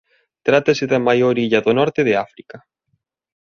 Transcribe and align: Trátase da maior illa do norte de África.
Trátase 0.47 0.85
da 0.91 0.99
maior 1.07 1.35
illa 1.45 1.63
do 1.65 1.71
norte 1.79 2.01
de 2.07 2.13
África. 2.25 2.57